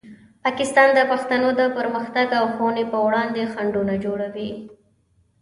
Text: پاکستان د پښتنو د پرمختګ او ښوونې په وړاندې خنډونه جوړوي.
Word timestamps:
پاکستان 0.43 0.89
د 0.95 0.99
پښتنو 1.11 1.49
د 1.59 1.61
پرمختګ 1.77 2.27
او 2.39 2.45
ښوونې 2.53 2.85
په 2.91 2.97
وړاندې 3.05 3.49
خنډونه 3.53 3.93
جوړوي. 4.05 4.51